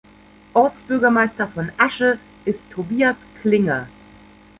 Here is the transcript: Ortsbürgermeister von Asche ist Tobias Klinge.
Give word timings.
Ortsbürgermeister 0.55 1.47
von 1.47 1.71
Asche 1.77 2.17
ist 2.43 2.59
Tobias 2.71 3.17
Klinge. 3.39 3.87